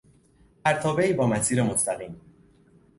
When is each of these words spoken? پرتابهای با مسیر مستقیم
پرتابهای 0.65 1.13
با 1.13 1.27
مسیر 1.27 1.63
مستقیم 1.63 2.21